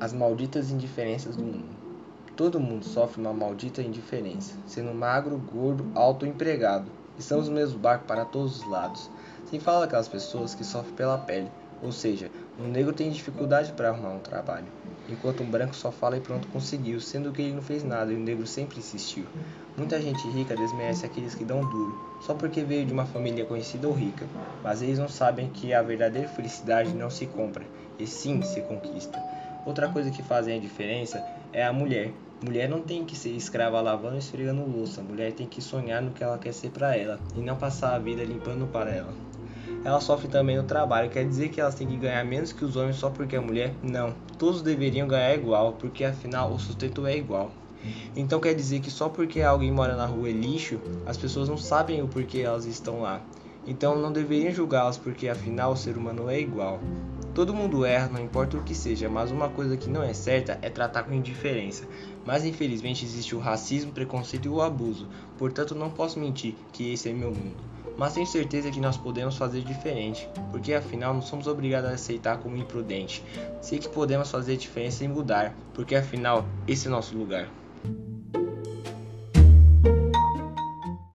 [0.00, 1.76] As malditas indiferenças do mundo.
[2.34, 6.90] Todo mundo sofre uma maldita indiferença, sendo magro, gordo, alto ou empregado.
[7.18, 9.10] Estamos no mesmo barco para todos os lados.
[9.50, 11.50] Sem falar aquelas pessoas que sofrem pela pele,
[11.82, 14.68] ou seja, um negro tem dificuldade para arrumar um trabalho,
[15.06, 18.16] enquanto um branco só fala e pronto conseguiu, sendo que ele não fez nada e
[18.16, 19.26] o negro sempre insistiu.
[19.76, 23.86] Muita gente rica desmerece aqueles que dão duro, só porque veio de uma família conhecida
[23.86, 24.26] ou rica,
[24.64, 27.66] mas eles não sabem que a verdadeira felicidade não se compra,
[27.98, 29.18] e sim se conquista.
[29.64, 32.12] Outra coisa que fazem a diferença é a mulher.
[32.42, 35.02] Mulher não tem que ser escrava lavando e esfregando louça.
[35.02, 37.98] Mulher tem que sonhar no que ela quer ser para ela e não passar a
[37.98, 39.12] vida limpando para ela.
[39.84, 41.10] Ela sofre também no trabalho.
[41.10, 43.72] Quer dizer que elas têm que ganhar menos que os homens só porque é mulher?
[43.82, 44.14] Não.
[44.38, 47.50] Todos deveriam ganhar igual, porque afinal o sustento é igual.
[48.14, 51.56] Então quer dizer que só porque alguém mora na rua é lixo, as pessoas não
[51.56, 53.20] sabem o porquê elas estão lá.
[53.66, 56.80] Então não deveriam julgá-las porque afinal o ser humano é igual.
[57.34, 60.58] Todo mundo erra, não importa o que seja, mas uma coisa que não é certa
[60.62, 61.86] é tratar com indiferença.
[62.26, 67.08] Mas infelizmente existe o racismo, preconceito e o abuso, portanto não posso mentir que esse
[67.08, 67.70] é meu mundo.
[67.96, 72.38] Mas tenho certeza que nós podemos fazer diferente, porque afinal não somos obrigados a aceitar
[72.38, 73.22] como imprudente.
[73.60, 77.48] Sei que podemos fazer diferença e mudar, porque afinal esse é nosso lugar.